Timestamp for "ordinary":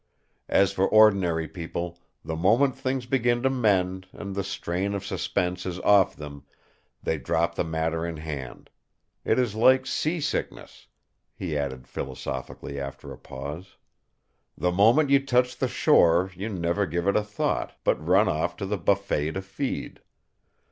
0.87-1.47